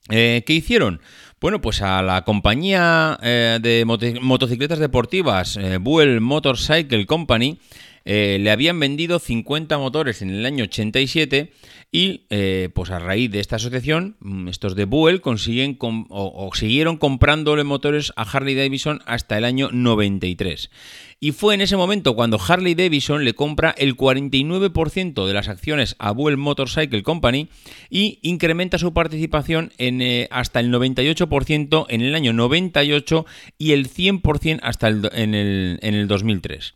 [0.09, 1.01] Eh, ¿Qué hicieron?
[1.41, 3.83] Bueno, pues a la compañía de
[4.21, 7.59] motocicletas deportivas Buell Motorcycle Company
[8.05, 11.51] le habían vendido 50 motores en el año 87
[11.95, 16.97] y eh, pues a raíz de esta asociación, mm, estos de Buell consiguen o, siguieron
[16.97, 20.71] comprándole motores a Harley Davidson hasta el año 93.
[21.19, 25.95] Y fue en ese momento cuando Harley Davidson le compra el 49% de las acciones
[25.99, 27.49] a Buell Motorcycle Company
[27.91, 33.27] y incrementa su participación en, eh, hasta el 98% en el año 98
[33.59, 36.73] y el 100% hasta el, en, el, en el 2003.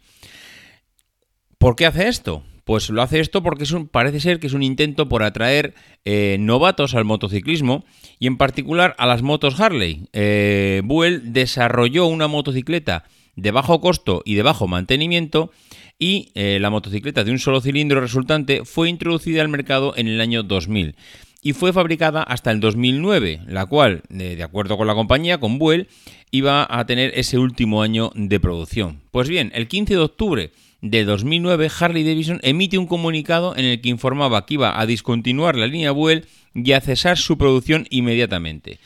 [1.57, 2.43] ¿Por qué hace esto?
[2.65, 5.73] Pues lo hace esto porque parece ser que es un intento por atraer
[6.05, 7.83] eh, novatos al motociclismo
[8.19, 10.07] y en particular a las motos Harley.
[10.13, 15.51] Eh, Buell desarrolló una motocicleta de bajo costo y de bajo mantenimiento
[15.97, 20.21] y eh, la motocicleta de un solo cilindro resultante fue introducida al mercado en el
[20.21, 20.95] año 2000
[21.41, 25.87] y fue fabricada hasta el 2009, la cual, de acuerdo con la compañía, con Buell,
[26.31, 29.01] iba a tener ese último año de producción.
[29.11, 33.81] Pues bien, el 15 de octubre de 2009, Harley Davidson emite un comunicado en el
[33.81, 38.79] que informaba que iba a discontinuar la línea Buell y a cesar su producción inmediatamente.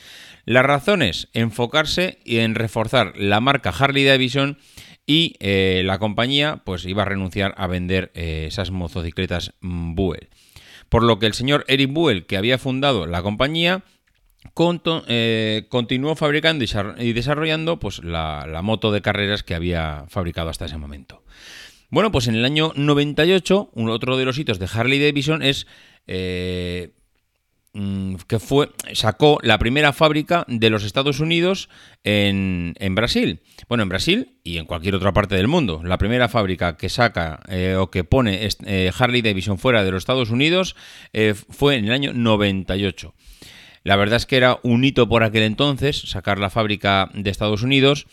[0.44, 4.58] Las razones, enfocarse en reforzar la marca Harley Davidson
[5.06, 10.28] y eh, la compañía pues iba a renunciar a vender eh, esas motocicletas Buell.
[10.88, 13.84] Por lo que el señor Eric Buell, que había fundado la compañía,
[15.08, 16.64] eh, continuó fabricando
[16.98, 21.22] y desarrollando pues, la moto de carreras que había fabricado hasta ese momento.
[21.92, 25.66] Bueno, pues en el año 98, un otro de los hitos de Harley Davidson es
[26.06, 26.94] eh,
[27.74, 31.68] mm, que fue sacó la primera fábrica de los Estados Unidos
[32.02, 33.42] en, Brasil.
[33.68, 35.82] Bueno, en Brasil y en cualquier otra parte del mundo.
[35.84, 38.48] La primera fábrica que saca eh, o que pone
[38.98, 40.74] Harley Davidson fuera de los Estados Unidos
[41.50, 43.14] fue en el año 98.
[43.84, 47.62] La verdad es que era un hito por aquel entonces sacar la fábrica de Estados
[47.62, 48.06] Unidos.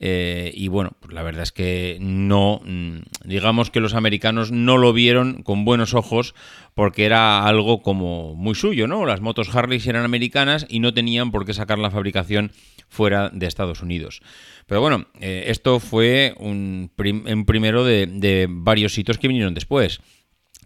[0.00, 4.76] Eh, y bueno, pues la verdad es que no, mm, digamos que los americanos no
[4.76, 6.34] lo vieron con buenos ojos
[6.74, 9.06] porque era algo como muy suyo, ¿no?
[9.06, 12.50] Las motos Harley eran americanas y no tenían por qué sacar la fabricación
[12.88, 14.20] fuera de Estados Unidos.
[14.66, 20.00] Pero bueno, eh, esto fue un, primero de, de varios hitos que vinieron después.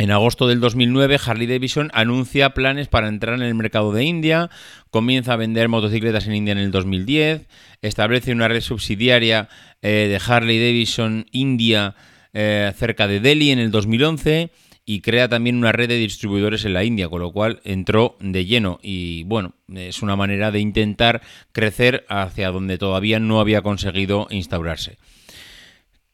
[0.00, 4.48] En agosto del 2009, Harley Davidson anuncia planes para entrar en el mercado de India,
[4.90, 7.48] comienza a vender motocicletas en India en el 2010,
[7.82, 9.48] establece una red subsidiaria
[9.82, 11.96] eh, de Harley Davidson India
[12.32, 14.52] eh, cerca de Delhi en el 2011
[14.84, 18.46] y crea también una red de distribuidores en la India, con lo cual entró de
[18.46, 24.28] lleno y bueno, es una manera de intentar crecer hacia donde todavía no había conseguido
[24.30, 24.96] instaurarse.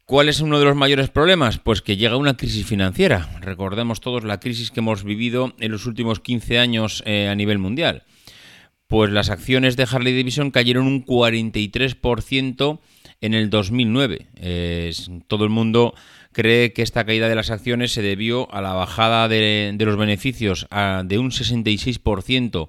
[0.06, 1.56] ¿Cuál es uno de los mayores problemas?
[1.56, 3.30] Pues que llega una crisis financiera.
[3.40, 7.58] Recordemos todos la crisis que hemos vivido en los últimos 15 años eh, a nivel
[7.58, 8.02] mundial.
[8.86, 12.80] Pues las acciones de Harley Davidson cayeron un 43%
[13.22, 15.22] en el 2009.
[15.26, 15.94] todo el mundo
[16.32, 20.66] cree que esta caída de las acciones se debió a la bajada de, los beneficios
[20.70, 22.68] de un 66%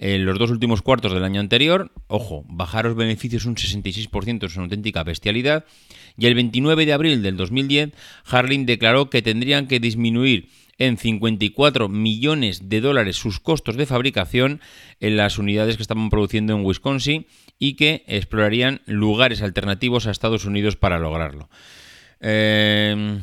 [0.00, 1.92] en los dos últimos cuartos del año anterior.
[2.08, 5.64] Ojo, bajar los beneficios un 66% es una auténtica bestialidad
[6.16, 7.90] y el 29 de abril del 2010
[8.26, 10.48] Harling declaró que tendrían que disminuir
[10.78, 14.60] en 54 millones de dólares sus costos de fabricación
[15.00, 17.26] en las unidades que estaban produciendo en Wisconsin
[17.58, 21.48] y que explorarían lugares alternativos a Estados Unidos para lograrlo.
[22.20, 23.20] Eh,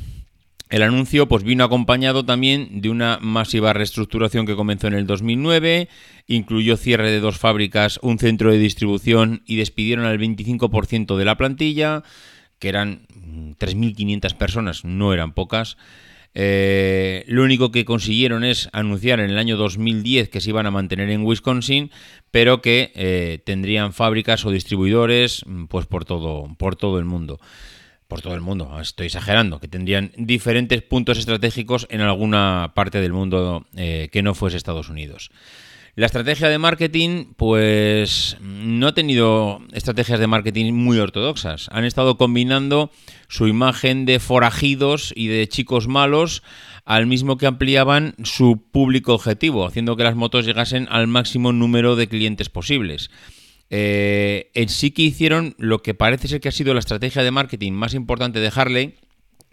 [0.69, 5.89] El anuncio pues, vino acompañado también de una masiva reestructuración que comenzó en el 2009,
[6.27, 11.37] incluyó cierre de dos fábricas, un centro de distribución y despidieron al 25% de la
[11.37, 12.03] plantilla,
[12.59, 13.07] que eran
[13.59, 15.77] 3.500 personas, no eran pocas.
[16.35, 20.71] Eh, lo único que consiguieron es anunciar en el año 2010 que se iban a
[20.71, 21.89] mantener en Wisconsin,
[22.29, 27.39] pero que eh, tendrían fábricas o distribuidores pues por todo, por todo el mundo
[28.09, 33.13] por todo el mundo, estoy exagerando, que tendrían diferentes puntos estratégicos en alguna parte del
[33.13, 35.29] mundo eh, que no fuese Estados Unidos.
[35.99, 41.67] La estrategia de marketing, pues no ha tenido estrategias de marketing muy ortodoxas.
[41.73, 42.89] Han estado combinando
[43.27, 46.41] su imagen de forajidos y de chicos malos
[46.85, 51.97] al mismo que ampliaban su público objetivo, haciendo que las motos llegasen al máximo número
[51.97, 53.11] de clientes posibles.
[53.69, 57.31] Eh, en sí que hicieron lo que parece ser que ha sido la estrategia de
[57.31, 58.95] marketing más importante de Harley,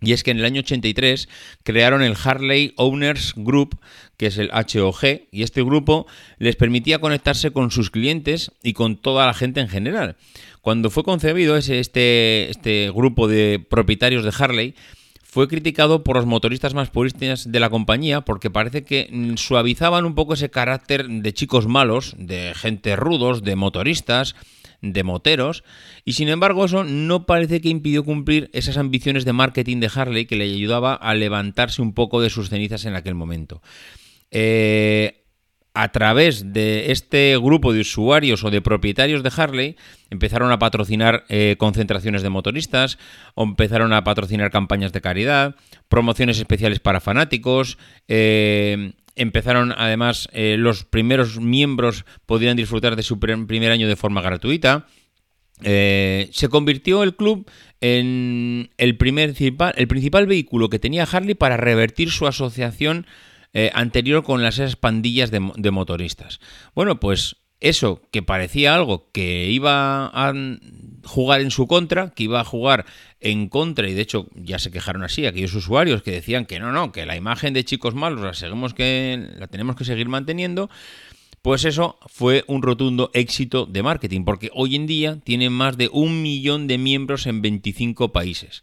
[0.01, 1.28] y es que en el año 83
[1.62, 3.78] crearon el Harley Owners Group,
[4.17, 6.07] que es el HOG, y este grupo
[6.39, 10.17] les permitía conectarse con sus clientes y con toda la gente en general.
[10.61, 14.75] Cuando fue concebido ese, este, este grupo de propietarios de Harley,
[15.37, 20.07] fue criticado por los motoristas más puristas de la compañía porque parece que mm, suavizaban
[20.07, 24.35] un poco ese carácter de chicos malos, de gente rudos, de motoristas,
[24.81, 25.62] de moteros,
[26.07, 30.25] y sin embargo eso no parece que impidió cumplir esas ambiciones de marketing de Harley
[30.25, 33.61] que le ayudaba a levantarse un poco de sus cenizas en aquel momento.
[34.31, 35.27] Eh,
[35.77, 39.77] a través de este grupo de usuarios o de propietarios de Harley,
[40.09, 42.99] empezaron a patrocinar eh, concentraciones de motoristas,
[43.37, 45.55] empezaron a patrocinar campañas de caridad,
[45.91, 47.77] promociones especiales para fanáticos,
[48.09, 54.22] eh, empezaron además eh, los primeros miembros podían disfrutar de su primer año de forma
[54.22, 54.87] gratuita.
[55.61, 57.51] se convirtió el club
[57.83, 63.07] en el principal vehículo que tenía Harley para revertir su asociación
[63.59, 66.41] eh, anterior con las esas pandillas de, motoristas.
[66.75, 70.35] Bueno, pues eso que parecía algo que iba a
[71.05, 72.85] jugar en su contra, que iba a jugar
[73.19, 76.71] en contra, y de hecho ya se quejaron así aquellos usuarios que decían que no,
[76.71, 80.69] no, que la imagen de chicos malos la, seguimos que, la tenemos que seguir manteniendo,
[81.41, 85.89] pues eso fue un rotundo éxito de marketing, porque hoy en día tiene más de
[85.91, 88.63] un millón de miembros en 25 países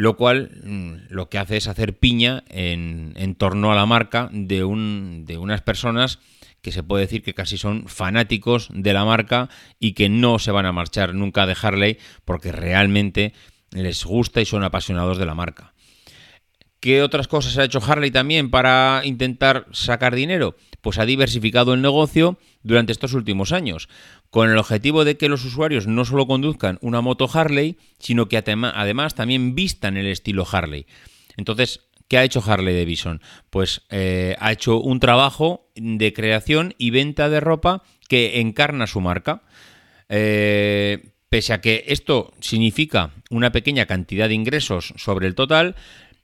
[0.00, 4.64] lo cual mm, lo que hace es hacer piña en, torno a la marca de,
[4.64, 6.20] un, de unas personas
[6.62, 10.52] que se puede decir que casi son fanáticos de la marca y que no se
[10.52, 13.34] van a marchar nunca de Harley porque realmente
[13.72, 15.74] les gusta y son apasionados de la marca.
[16.80, 20.56] ¿Qué otras cosas ha hecho Harley también para intentar sacar dinero?
[20.80, 23.90] Pues ha diversificado el negocio durante estos últimos años,
[24.30, 28.38] con el objetivo de que los usuarios no solo conduzcan una moto Harley, sino que
[28.38, 30.86] además también vistan el estilo Harley.
[31.36, 33.20] Entonces, ¿qué ha hecho Harley Davidson?
[33.50, 39.00] Pues eh, ha hecho un trabajo de creación y venta de ropa que encarna su
[39.00, 39.42] marca.
[40.08, 45.76] Eh, pese a que esto significa una pequeña cantidad de ingresos sobre el total,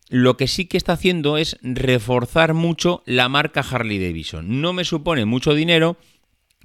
[0.09, 4.61] lo que sí que está haciendo es reforzar mucho la marca Harley Davidson.
[4.61, 5.97] No me supone mucho dinero,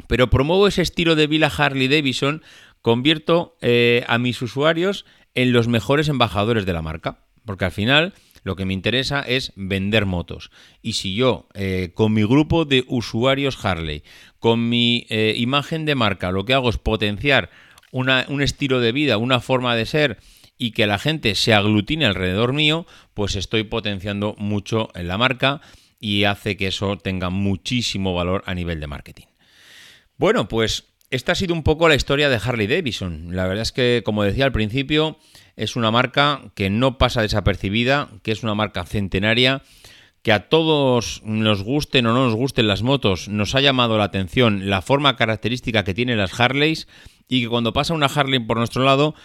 [0.07, 2.43] pero promuevo ese estilo de vida Harley Davidson,
[2.81, 8.13] convierto eh, a mis usuarios en los mejores embajadores de la marca, porque al final
[8.43, 10.51] lo que me interesa es vender motos.
[10.81, 14.03] Y si yo, eh, con mi grupo de usuarios Harley,
[14.39, 17.49] con mi eh, imagen de marca, lo que hago es potenciar
[17.91, 20.17] un estilo de vida, una forma de ser
[20.57, 25.59] y que la gente se aglutine alrededor mío, pues estoy potenciando mucho en la marca
[25.99, 29.30] y hace que eso tenga muchísimo valor a nivel de marketing.
[30.21, 33.35] Bueno, pues esta ha sido un poco la historia de Harley Davidson.
[33.35, 35.17] La verdad es que, como decía al principio,
[35.55, 39.63] es una marca que no pasa desapercibida, que es una marca centenaria,
[40.21, 44.03] que a todos nos gusten o no nos gusten las motos, nos ha llamado la
[44.03, 46.87] atención la forma característica que tienen las Harleys
[47.27, 49.15] y que cuando pasa una Harley por nuestro lado,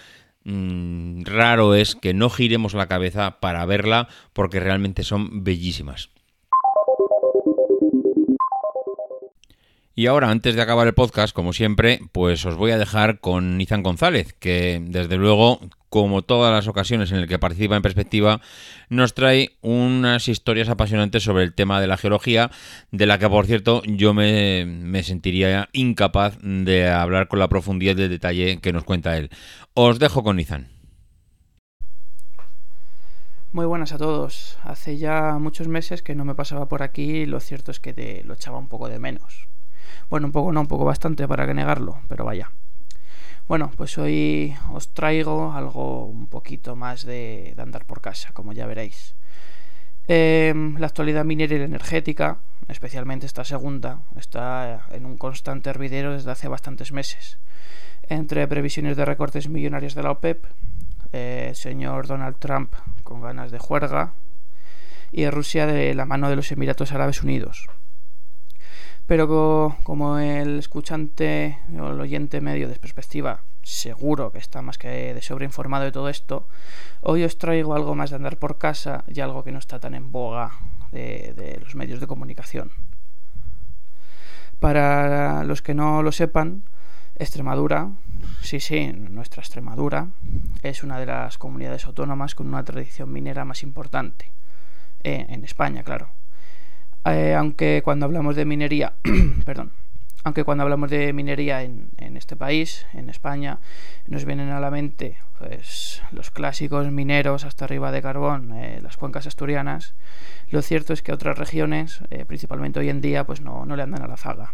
[0.44, 6.08] mmm, raro es que no giremos la cabeza para verla porque realmente son bellísimas.
[9.98, 13.56] Y ahora, antes de acabar el podcast, como siempre, pues os voy a dejar con
[13.56, 18.42] Nizan González, que desde luego, como todas las ocasiones en las que participa en perspectiva,
[18.90, 22.50] nos trae unas historias apasionantes sobre el tema de la geología,
[22.90, 28.10] de la que, por cierto, yo me, sentiría incapaz de hablar con la profundidad del
[28.10, 29.30] detalle que nos cuenta él.
[29.72, 30.68] Os dejo con Nizan.
[33.50, 34.58] Muy buenas a todos.
[34.62, 37.94] Hace ya muchos meses que no me pasaba por aquí y lo cierto es que
[37.94, 39.48] te lo echaba un poco de menos.
[40.08, 42.50] Bueno, un poco no, un poco bastante para que negarlo, pero vaya.
[43.48, 48.66] Bueno, pues hoy os traigo algo un poquito más de, andar por casa, como ya
[48.66, 49.14] veréis.
[50.08, 56.32] Em, la actualidad minera y energética, especialmente esta segunda, está en un constante hervidero desde
[56.32, 57.38] hace bastantes meses.
[58.08, 60.44] Entre previsiones de recortes millonarios de la OPEP,
[61.12, 62.74] el señor Donald Trump
[63.04, 64.14] con ganas de juerga
[65.12, 67.68] y Rusia de la mano de los Emiratos Árabes Unidos.
[69.06, 75.12] Pero como el escuchante o el oyente medio de perspectiva seguro que está más que
[75.12, 76.46] de sobreinformado de todo esto,
[77.00, 79.94] hoy os traigo algo más de andar por casa y algo que no está tan
[79.94, 80.52] en boga
[80.92, 82.70] de, los medios de comunicación.
[84.60, 86.62] Para los que no lo sepan,
[87.16, 87.90] Extremadura,
[88.42, 90.08] sí, sí, nuestra Extremadura,
[90.62, 94.32] es una de las comunidades autónomas con una tradición minera más importante.
[95.02, 96.15] Eh, en España, claro.
[97.06, 98.94] Eh, aunque cuando hablamos de minería,
[99.44, 99.72] perdón,
[100.24, 103.60] aunque cuando hablamos de minería en, este país, en España,
[104.06, 108.96] nos vienen a la mente pues, los clásicos mineros hasta arriba de carbón, eh, las
[108.96, 109.94] cuencas asturianas,
[110.50, 114.02] lo cierto es que otras regiones, principalmente hoy en día, pues no, no le andan
[114.02, 114.52] a la zaga.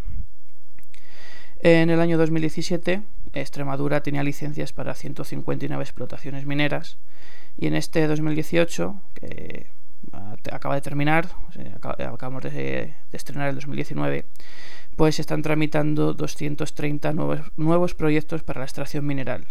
[1.59, 3.01] En el año 2017,
[3.31, 6.97] Extremadura tenía licencias para 159 explotaciones mineras
[7.57, 9.67] y en este 2018, que
[10.51, 11.27] acaba de terminar,
[11.81, 14.25] acabamos de, estrenar el 2019,
[14.95, 19.45] pues se están tramitando 230 nuevos, nuevos proyectos para la extracción mineral.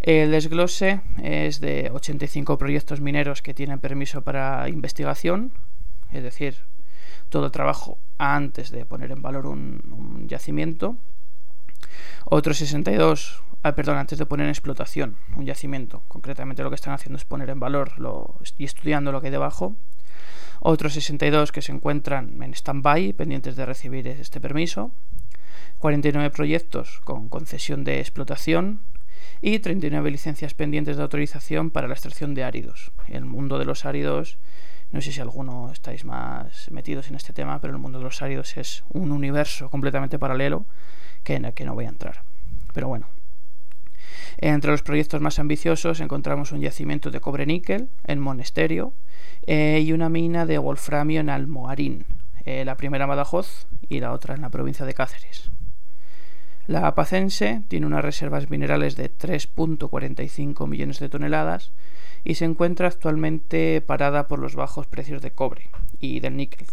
[0.00, 5.52] El desglose es de 85 proyectos mineros que tienen permiso para investigación,
[6.12, 6.56] es decir,
[7.30, 10.96] todo el trabajo antes de poner en valor un, un yacimiento.
[12.26, 16.02] Otros 62 ah, perdón, antes de poner en explotación un yacimiento.
[16.06, 19.32] Concretamente lo que están haciendo es poner en valor lo, y estudiando lo que hay
[19.32, 19.74] debajo.
[20.60, 24.92] Otros 62 que se encuentran en stand-by, pendientes de recibir este permiso.
[25.78, 28.82] 49 proyectos con concesión de explotación
[29.40, 32.92] y 39 licencias pendientes de autorización para la extracción de áridos.
[33.08, 34.38] El mundo de los áridos,
[34.90, 38.22] no sé si alguno estáis más metidos en este tema, pero el mundo de los
[38.22, 40.66] áridos es un universo completamente paralelo
[41.22, 42.22] que en el que no voy a entrar.
[42.72, 43.08] Pero bueno,
[44.38, 48.92] entre los proyectos más ambiciosos encontramos un yacimiento de cobre-níquel en Monesterio
[49.46, 52.06] eh, y una mina de wolframio en Almoharín,
[52.44, 55.50] eh, la primera en Badajoz y la otra en la provincia de Cáceres.
[56.66, 61.72] La Apacense tiene unas reservas minerales de 3.45 millones de toneladas
[62.24, 65.68] y se encuentra actualmente parada por los bajos precios de cobre
[66.00, 66.66] y del níquel.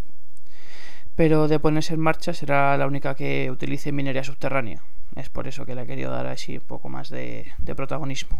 [1.15, 4.81] Pero de ponerse en marcha será la única que utilice minería subterránea,
[5.15, 8.39] es por eso que le he querido dar así un poco más de, protagonismo.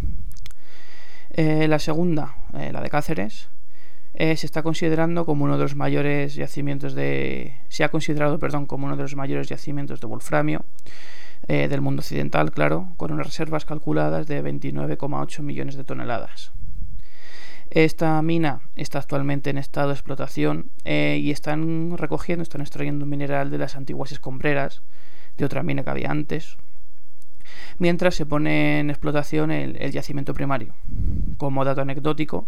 [1.31, 3.49] Eh, la segunda, eh, la de Cáceres,
[4.13, 7.55] eh, se está considerando como uno de los mayores yacimientos de.
[7.69, 10.65] Se ha considerado, perdón, como uno de los mayores yacimientos de wolframio
[11.47, 16.51] del mundo occidental, claro, con unas reservas calculadas de 29,8 millones de toneladas.
[17.71, 23.49] Esta mina está actualmente en estado de explotación y están recogiendo, están extrayendo un mineral
[23.49, 24.83] de las antiguas escombreras
[25.41, 26.57] de otra mina que había antes,
[27.79, 30.75] mientras se pone en explotación el, yacimiento primario.
[31.37, 32.47] Como dato anecdótico,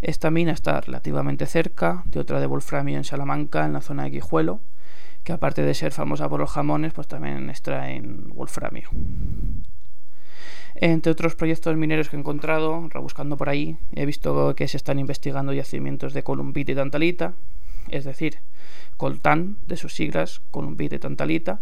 [0.00, 4.10] esta mina está relativamente cerca de otra de Wolframio en Salamanca, en la zona de
[4.10, 4.60] Guijuelo,
[5.24, 8.88] que aparte de ser famosa por los jamones, pues también extraen Wolframio.
[10.74, 14.98] Entre otros proyectos mineros que he encontrado, rebuscando por ahí, he visto que se están
[14.98, 17.34] investigando yacimientos de columbita y tantalita,
[17.90, 18.38] es decir,
[18.96, 21.60] coltán, de sus siglas, columbita y tantalita,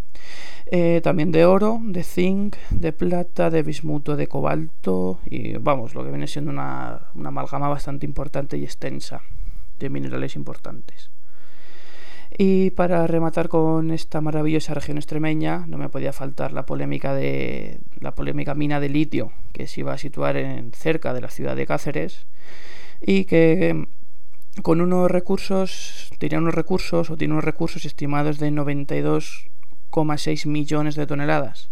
[0.67, 6.05] eh, también de oro, de zinc, de plata, de bismuto, de cobalto y vamos, lo
[6.05, 9.23] que viene siendo una, amalgama bastante importante y extensa
[9.79, 11.11] de minerales importantes.
[12.39, 17.81] Y para rematar con esta maravillosa región extremeña, no me podía faltar la polémica de
[17.99, 21.57] la polémica mina de litio que se iba a situar en, cerca de la ciudad
[21.57, 22.27] de Cáceres
[23.01, 23.87] y que
[24.63, 29.51] con unos recursos, tenía unos recursos o tiene unos recursos estimados de 92
[30.17, 31.71] 6 millones de toneladas,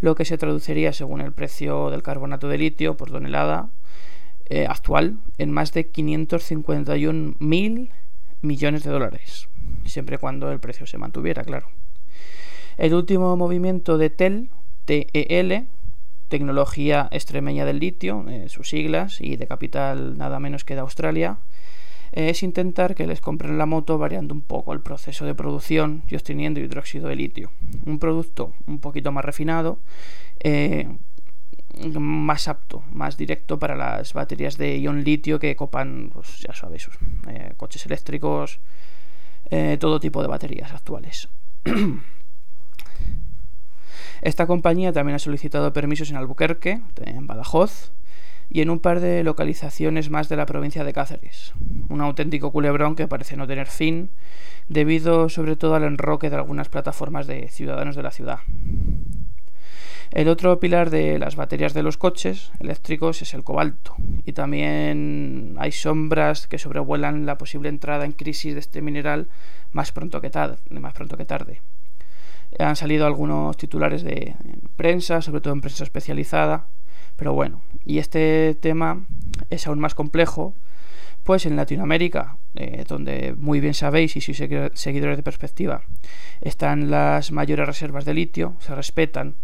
[0.00, 3.70] lo que se traduciría, según el precio del carbonato de litio por tonelada
[4.46, 7.90] eh, actual, en más de 551 mil
[8.42, 9.48] millones de dólares,
[9.86, 11.68] siempre cuando el precio se mantuviera, claro.
[12.76, 14.50] El último movimiento de TEL,
[14.84, 15.68] TEL,
[16.28, 21.38] Tecnología Extremeña del Litio, eh, sus siglas, y de capital nada menos que de Australia,
[22.16, 26.16] es intentar que les compren la moto variando un poco el proceso de producción y
[26.16, 27.50] obteniendo hidróxido de litio.
[27.84, 29.80] Un producto un poquito más refinado,
[30.40, 30.88] eh,
[32.00, 36.88] más apto, más directo para las baterías de ion litio que copan, pues ya sabéis,
[37.28, 38.60] eh, coches eléctricos,
[39.50, 41.28] eh, todo tipo de baterías actuales.
[44.22, 47.92] Esta compañía también ha solicitado permisos en Albuquerque, en Badajoz,
[48.48, 51.52] y en un par de localizaciones más de la provincia de Cáceres.
[51.88, 54.10] Un auténtico culebrón que parece no tener fin,
[54.68, 58.40] debido sobre todo al enroque de algunas plataformas de ciudadanos de la ciudad.
[60.12, 65.56] El otro pilar de las baterías de los coches eléctricos es el cobalto y también
[65.58, 69.28] hay sombras que sobrevuelan la posible entrada en crisis de este mineral
[69.72, 71.60] más pronto que, tarde, más pronto que tarde.
[72.58, 74.36] Han salido algunos titulares de
[74.76, 76.68] prensa, sobre todo en prensa especializada,
[77.16, 79.06] pero bueno, y este tema
[79.50, 80.54] es aún más complejo,
[81.24, 84.38] pues en Latinoamérica, eh, donde muy bien sabéis y sois
[84.74, 85.82] seguidores de perspectiva,
[86.40, 89.34] están las mayores reservas de litio, se respetan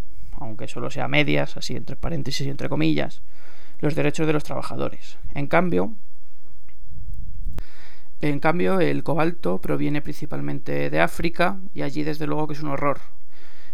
[0.43, 3.23] aunque solo sea medias, así entre paréntesis y entre comillas,
[3.81, 5.19] los derechos de los trabajadores.
[5.35, 5.95] En cambio,
[8.21, 12.69] en cambio, el cobalto proviene principalmente de África y allí desde luego que es un
[12.69, 13.01] horror.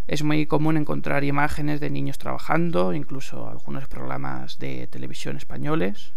[0.08, 6.14] Es muy común encontrar imágenes de niños trabajando, incluso algunos programas de televisión españoles.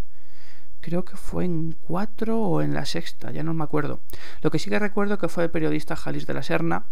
[0.80, 4.00] Creo que fue en cuatro o en la sexta, ya no me acuerdo.
[4.42, 6.86] Lo que sí que recuerdo que fue el periodista Jalis de la Serna,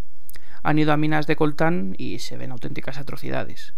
[0.61, 3.75] han ido a minas de coltán y se ven auténticas atrocidades.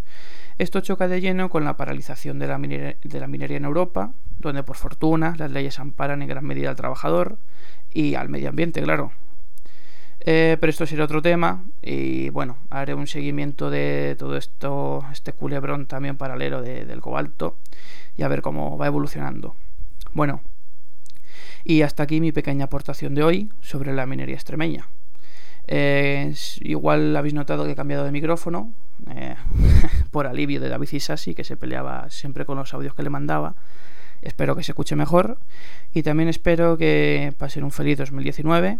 [0.58, 5.34] Esto choca de lleno con la paralización de la, minería, en Europa, donde por fortuna
[5.38, 7.38] las leyes amparan en gran medida al trabajador
[7.88, 9.12] y al medio ambiente, claro.
[10.24, 15.32] Eh, pero esto será otro tema y bueno, haré un seguimiento de todo esto, este
[15.32, 17.58] culebrón también paralelo del cobalto
[18.16, 19.56] y a ver cómo va evolucionando.
[20.12, 20.42] Bueno,
[21.64, 24.86] y hasta aquí mi pequeña aportación de hoy sobre la minería extremeña
[26.60, 28.72] igual habéis notado que he cambiado de micrófono
[29.10, 29.36] eh,
[30.10, 33.54] por alivio de David Isasi, que se peleaba siempre con los audios que le mandaba.
[34.20, 35.38] Espero que se escuche mejor
[35.92, 38.78] y también espero que pasen un feliz 2019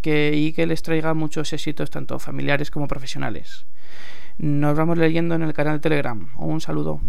[0.00, 3.66] que, y que les traiga muchos éxitos tanto familiares como profesionales.
[4.38, 6.28] Nos vamos leyendo en el canal de Telegram.
[6.36, 7.00] Un saludo.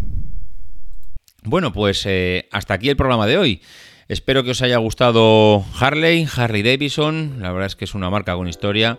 [1.43, 3.61] Bueno, pues eh, hasta aquí el programa de hoy.
[4.07, 7.35] Espero que os haya gustado Harley, Harley Davidson.
[7.39, 8.97] La verdad es que es una marca con historia.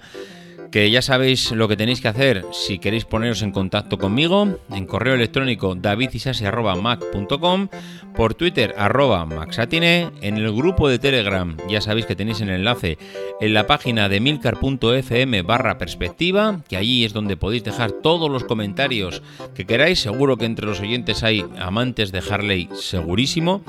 [0.71, 4.87] Que ya sabéis lo que tenéis que hacer si queréis poneros en contacto conmigo en
[4.87, 7.69] correo electrónico davidisasi.mac.com,
[8.15, 12.99] por Twitter arroba maxatine, en el grupo de Telegram ya sabéis que tenéis el enlace
[13.41, 18.45] en la página de milcar.fm barra perspectiva, que allí es donde podéis dejar todos los
[18.45, 19.23] comentarios
[19.55, 23.63] que queráis, seguro que entre los oyentes hay amantes de Harley segurísimo.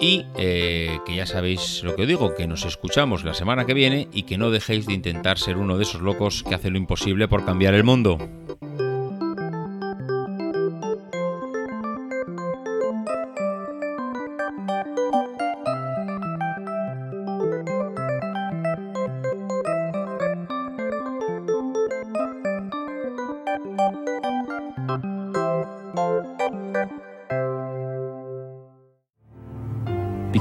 [0.00, 3.74] Y eh, que ya sabéis lo que os digo, que nos escuchamos la semana que
[3.74, 6.76] viene y que no dejéis de intentar ser uno de esos locos que hace lo
[6.76, 8.18] imposible por cambiar el mundo.